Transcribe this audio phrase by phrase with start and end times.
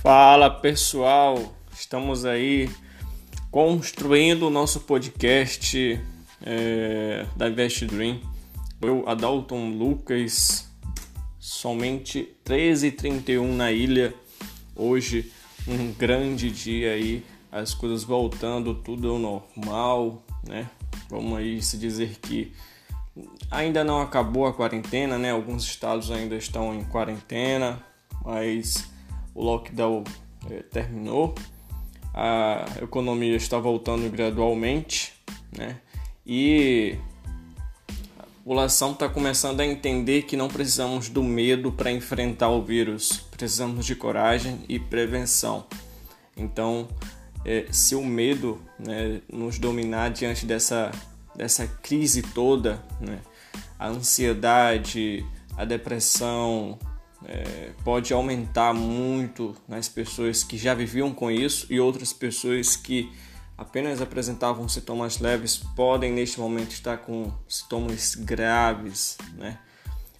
[0.00, 2.70] Fala pessoal, estamos aí
[3.50, 6.00] construindo o nosso podcast
[6.40, 8.20] é, da Invest Dream.
[8.80, 10.70] Eu, Adalton Lucas,
[11.40, 14.14] somente 13h31 na ilha.
[14.76, 15.32] Hoje,
[15.66, 20.70] um grande dia aí, as coisas voltando, tudo ao normal, né?
[21.10, 22.52] Vamos aí se dizer que
[23.50, 25.32] ainda não acabou a quarentena, né?
[25.32, 27.82] Alguns estados ainda estão em quarentena,
[28.24, 28.96] mas
[29.38, 30.02] o lockdown
[30.50, 31.32] é, terminou,
[32.12, 35.12] a economia está voltando gradualmente,
[35.56, 35.76] né?
[36.26, 36.98] E
[38.18, 43.24] a população está começando a entender que não precisamos do medo para enfrentar o vírus,
[43.30, 45.66] precisamos de coragem e prevenção.
[46.36, 46.88] Então,
[47.44, 50.90] é, se o medo né, nos dominar diante dessa,
[51.36, 53.20] dessa crise toda, né,
[53.78, 55.24] a ansiedade,
[55.56, 56.76] a depressão,
[57.24, 63.12] é, pode aumentar muito nas pessoas que já viviam com isso e outras pessoas que
[63.56, 69.58] apenas apresentavam sintomas leves podem neste momento estar com sintomas graves, né?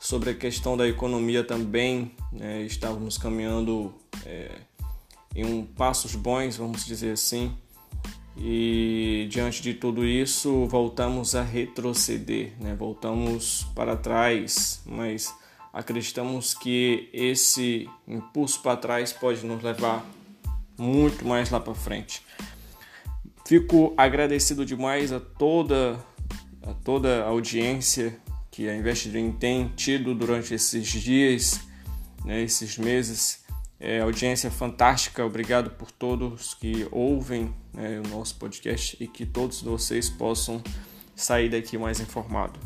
[0.00, 4.50] Sobre a questão da economia também, né, estávamos caminhando é,
[5.36, 7.54] em um passos bons, vamos dizer assim,
[8.36, 12.74] e diante de tudo isso voltamos a retroceder, né?
[12.74, 15.34] voltamos para trás, mas
[15.72, 20.04] acreditamos que esse impulso para trás pode nos levar
[20.78, 22.22] muito mais lá para frente.
[23.46, 25.98] Fico agradecido demais a toda
[26.62, 31.60] a toda a audiência que a Investdream tem tido durante esses dias,
[32.24, 33.40] né, esses meses.
[33.82, 39.62] É, audiência fantástica, obrigado por todos que ouvem né, o nosso podcast e que todos
[39.62, 40.62] vocês possam
[41.16, 42.60] sair daqui mais informados.